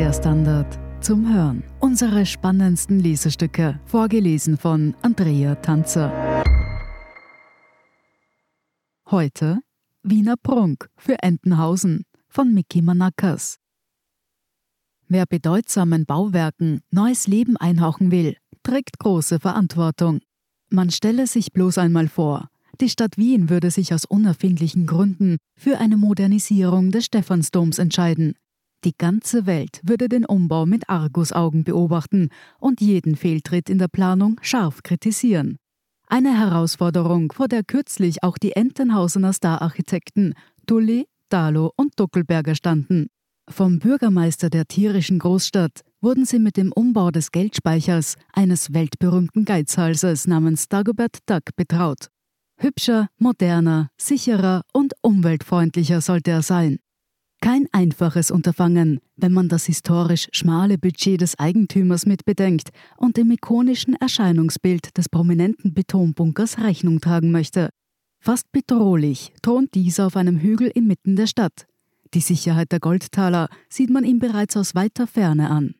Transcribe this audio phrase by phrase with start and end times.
[0.00, 1.62] Der Standard zum Hören.
[1.78, 6.10] Unsere spannendsten Lesestücke, vorgelesen von Andrea Tanzer.
[9.10, 9.58] Heute
[10.02, 13.58] Wiener Prunk für Entenhausen von Miki Manakas.
[15.06, 20.20] Wer bedeutsamen Bauwerken neues Leben einhauchen will, trägt große Verantwortung.
[20.70, 22.48] Man stelle sich bloß einmal vor,
[22.80, 28.34] die Stadt Wien würde sich aus unerfindlichen Gründen für eine Modernisierung des Stephansdoms entscheiden.
[28.84, 34.38] Die ganze Welt würde den Umbau mit Argusaugen beobachten und jeden Fehltritt in der Planung
[34.40, 35.58] scharf kritisieren.
[36.06, 40.34] Eine Herausforderung, vor der kürzlich auch die Entenhausener Star-Architekten
[40.66, 43.08] Dully, Dahlo und Duckelberger standen.
[43.48, 50.26] Vom Bürgermeister der tierischen Großstadt wurden sie mit dem Umbau des Geldspeichers eines weltberühmten Geizhalses
[50.26, 52.08] namens Dagobert Duck betraut.
[52.56, 56.78] Hübscher, moderner, sicherer und umweltfreundlicher sollte er sein.
[57.42, 63.94] Kein einfaches Unterfangen, wenn man das historisch schmale Budget des Eigentümers mitbedenkt und dem ikonischen
[63.94, 67.70] Erscheinungsbild des prominenten Betonbunkers Rechnung tragen möchte.
[68.18, 71.66] Fast bedrohlich thront dieser auf einem Hügel inmitten der Stadt.
[72.12, 75.74] Die Sicherheit der Goldtaler sieht man ihm bereits aus weiter Ferne an.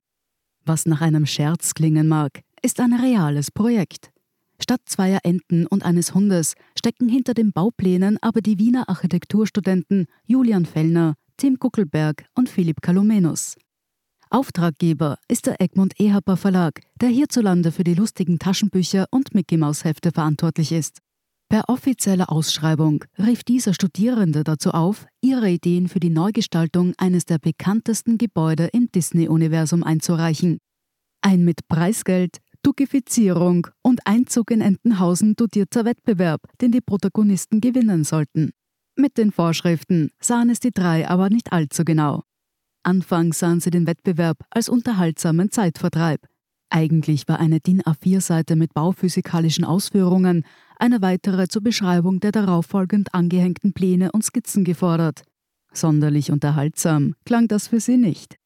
[0.65, 4.11] Was nach einem Scherz klingen mag, ist ein reales Projekt.
[4.59, 10.65] Statt zweier Enten und eines Hundes stecken hinter den Bauplänen aber die Wiener Architekturstudenten Julian
[10.65, 13.57] Fellner, Tim Kuckelberg und Philipp Kalomenus.
[14.29, 20.71] Auftraggeber ist der Egmont Ehaper Verlag, der hierzulande für die lustigen Taschenbücher und Mickey-Maus-Hefte verantwortlich
[20.71, 20.99] ist.
[21.49, 27.39] Per offizieller Ausschreibung rief dieser Studierende dazu auf, ihre Ideen für die Neugestaltung eines der
[27.39, 30.59] bekanntesten Gebäude im Disney-Universum einzureichen.
[31.23, 38.51] Ein mit Preisgeld, Dukifizierung und Einzug in Entenhausen dotierter Wettbewerb, den die Protagonisten gewinnen sollten.
[39.01, 42.23] Mit den Vorschriften sahen es die drei aber nicht allzu genau.
[42.83, 46.27] Anfangs sahen sie den Wettbewerb als unterhaltsamen Zeitvertreib.
[46.69, 50.45] Eigentlich war eine DIN A4-Seite mit bauphysikalischen Ausführungen,
[50.79, 55.23] eine weitere zur Beschreibung der darauffolgend angehängten Pläne und Skizzen gefordert.
[55.73, 58.37] Sonderlich unterhaltsam klang das für sie nicht.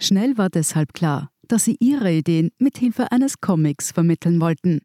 [0.00, 4.80] Schnell war deshalb klar, dass sie ihre Ideen mit Hilfe eines Comics vermitteln wollten.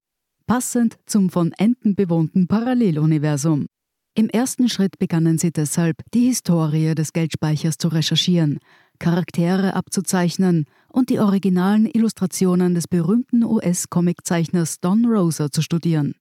[0.48, 3.68] Passend zum von Enten bewohnten Paralleluniversum.
[4.16, 8.60] Im ersten Schritt begannen sie deshalb, die Historie des Geldspeichers zu recherchieren,
[9.00, 16.14] Charaktere abzuzeichnen und die originalen Illustrationen des berühmten US-Comiczeichners Don Rosa zu studieren.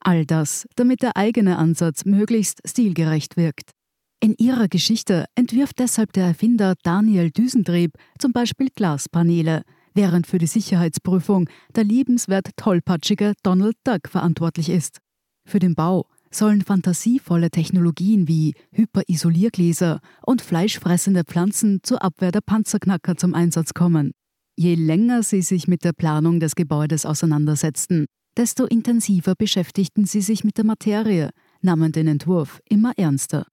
[0.00, 3.70] All das, damit der eigene Ansatz möglichst stilgerecht wirkt.
[4.20, 9.62] In ihrer Geschichte entwirft deshalb der Erfinder Daniel Düsentrieb zum Beispiel Glaspaneele,
[9.94, 14.98] während für die Sicherheitsprüfung der liebenswert tollpatschige Donald Duck verantwortlich ist.
[15.46, 23.16] Für den Bau sollen fantasievolle Technologien wie Hyperisoliergläser und fleischfressende Pflanzen zur Abwehr der Panzerknacker
[23.16, 24.12] zum Einsatz kommen.
[24.56, 28.06] Je länger sie sich mit der Planung des Gebäudes auseinandersetzten,
[28.36, 31.30] desto intensiver beschäftigten sie sich mit der Materie,
[31.60, 33.46] nahmen den Entwurf immer ernster.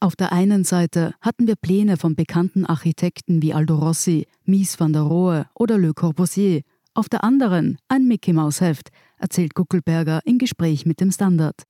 [0.00, 4.92] Auf der einen Seite hatten wir Pläne von bekannten Architekten wie Aldo Rossi, Mies van
[4.92, 6.62] der Rohe oder Le Corbusier,
[6.94, 11.62] auf der anderen ein Mickey-Maus-Heft, erzählt Guckelberger im Gespräch mit dem Standard.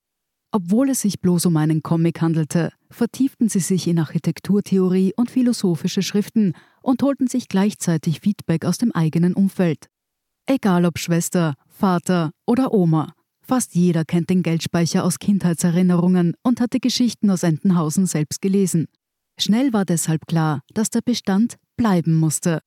[0.53, 6.03] Obwohl es sich bloß um einen Comic handelte, vertieften sie sich in Architekturtheorie und philosophische
[6.03, 6.53] Schriften
[6.83, 9.89] und holten sich gleichzeitig Feedback aus dem eigenen Umfeld.
[10.47, 13.15] Egal ob Schwester, Vater oder Oma,
[13.45, 18.87] Fast jeder kennt den Geldspeicher aus Kindheitserinnerungen und hat die Geschichten aus Entenhausen selbst gelesen.
[19.39, 22.61] Schnell war deshalb klar, dass der Bestand bleiben musste.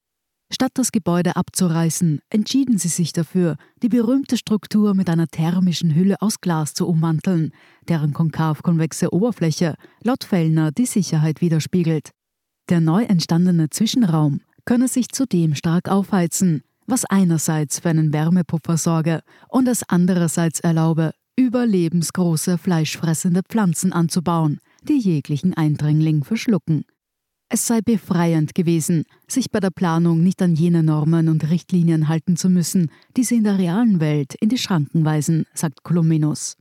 [0.55, 6.15] Statt das Gebäude abzureißen, entschieden sie sich dafür, die berühmte Struktur mit einer thermischen Hülle
[6.21, 7.51] aus Glas zu ummanteln,
[7.89, 12.11] deren konkav-konvexe Oberfläche laut Fellner die Sicherheit widerspiegelt.
[12.69, 19.23] Der neu entstandene Zwischenraum könne sich zudem stark aufheizen, was einerseits für einen Wärmepuffer sorge
[19.49, 26.85] und es andererseits erlaube, überlebensgroße fleischfressende Pflanzen anzubauen, die jeglichen Eindringling verschlucken.
[27.55, 32.35] Es sei befreiend gewesen, sich bei der Planung nicht an jene Normen und Richtlinien halten
[32.35, 36.57] zu müssen, die sie in der realen Welt in die Schranken weisen, sagt Colominus.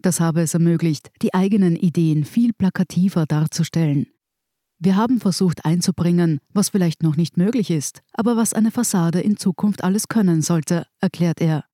[0.00, 4.06] Das habe es ermöglicht, die eigenen Ideen viel plakativer darzustellen.
[4.78, 9.36] Wir haben versucht einzubringen, was vielleicht noch nicht möglich ist, aber was eine Fassade in
[9.36, 11.64] Zukunft alles können sollte, erklärt er.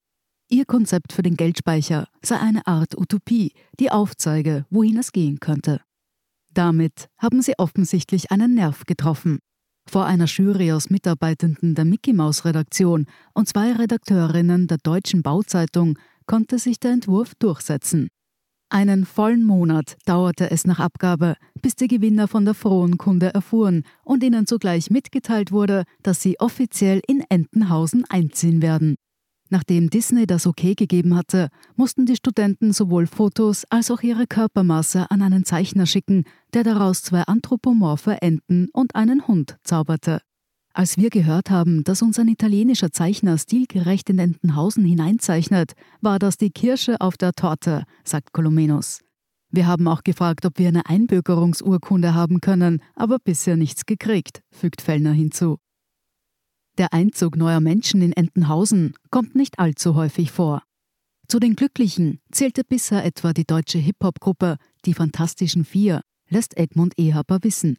[0.49, 5.83] Ihr Konzept für den Geldspeicher sei eine Art Utopie, die aufzeige, wohin es gehen könnte.
[6.55, 9.39] Damit haben sie offensichtlich einen Nerv getroffen.
[9.89, 15.99] Vor einer Jury aus Mitarbeitenden der Mickey Maus Redaktion und zwei Redakteurinnen der Deutschen Bauzeitung
[16.27, 18.09] konnte sich der Entwurf durchsetzen.
[18.71, 23.85] Einen vollen Monat dauerte es nach Abgabe, bis die Gewinner von der frohen Kunde erfuhren
[24.03, 28.97] und ihnen zugleich mitgeteilt wurde, dass sie offiziell in Entenhausen einziehen werden.
[29.53, 35.11] Nachdem Disney das Okay gegeben hatte, mussten die Studenten sowohl Fotos als auch ihre Körpermaße
[35.11, 40.23] an einen Zeichner schicken, der daraus zwei anthropomorphe Enten und einen Hund zauberte.
[40.73, 46.39] Als wir gehört haben, dass uns ein italienischer Zeichner stilgerecht in Entenhausen hineinzeichnet, war das
[46.39, 49.01] die Kirsche auf der Torte, sagt Colomenos.
[49.51, 54.81] Wir haben auch gefragt, ob wir eine Einbürgerungsurkunde haben können, aber bisher nichts gekriegt, fügt
[54.81, 55.59] Fellner hinzu.
[56.79, 60.63] Der Einzug neuer Menschen in Entenhausen kommt nicht allzu häufig vor.
[61.29, 67.39] Zu den Glücklichen zählte bisher etwa die deutsche Hip-Hop-Gruppe Die Fantastischen Vier, lässt Egmont Ehaber
[67.43, 67.77] wissen.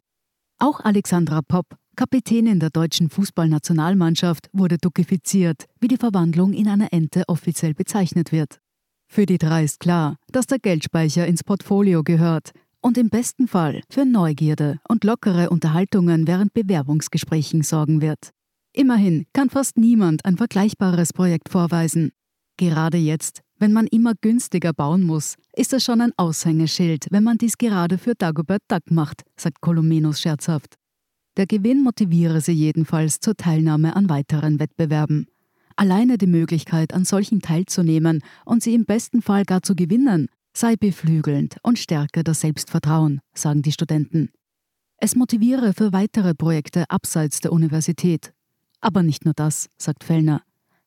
[0.58, 7.22] Auch Alexandra Popp Kapitänin der deutschen Fußballnationalmannschaft wurde dukifiziert, wie die Verwandlung in eine Ente
[7.28, 8.58] offiziell bezeichnet wird.
[9.06, 12.50] Für die drei ist klar, dass der Geldspeicher ins Portfolio gehört
[12.80, 18.33] und im besten Fall für Neugierde und lockere Unterhaltungen während Bewerbungsgesprächen sorgen wird.
[18.76, 22.10] Immerhin kann fast niemand ein vergleichbares Projekt vorweisen.
[22.56, 27.38] Gerade jetzt, wenn man immer günstiger bauen muss, ist es schon ein Aushängeschild, wenn man
[27.38, 30.74] dies gerade für Dagobert Duck macht, sagt Colomenos scherzhaft.
[31.36, 35.28] Der Gewinn motiviere sie jedenfalls zur Teilnahme an weiteren Wettbewerben.
[35.76, 40.74] Alleine die Möglichkeit, an solchen teilzunehmen und sie im besten Fall gar zu gewinnen, sei
[40.74, 44.30] beflügelnd und stärke das Selbstvertrauen, sagen die Studenten.
[44.98, 48.32] Es motiviere für weitere Projekte abseits der Universität.
[48.84, 50.42] Aber nicht nur das, sagt Fellner.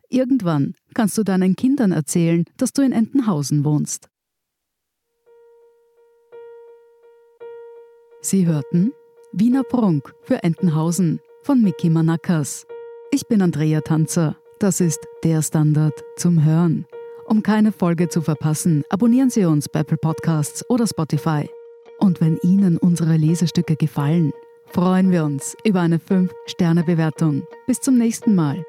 [0.08, 4.08] Irgendwann kannst du deinen Kindern erzählen, dass du in Entenhausen wohnst.
[8.22, 8.92] Sie hörten
[9.32, 12.68] Wiener Prunk für Entenhausen von Mickey Manakas.
[13.10, 14.38] Ich bin Andrea Tanzer.
[14.60, 16.86] Das ist der Standard zum Hören.
[17.26, 21.50] Um keine Folge zu verpassen, abonnieren Sie uns bei Apple Podcasts oder Spotify.
[21.98, 24.34] Und wenn Ihnen unsere Lesestücke gefallen,
[24.72, 27.44] freuen wir uns über eine 5-Sterne-Bewertung.
[27.66, 28.64] Bis zum nächsten Mal.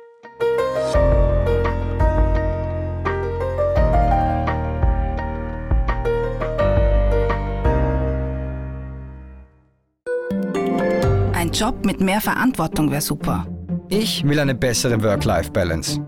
[11.34, 13.46] Ein Job mit mehr Verantwortung wäre super.
[13.88, 16.00] Ich will eine bessere Work-Life-Balance.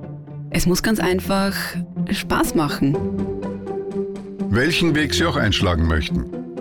[0.50, 1.54] Es muss ganz einfach
[2.10, 2.96] Spaß machen.
[4.50, 6.39] Welchen Weg Sie auch einschlagen möchten.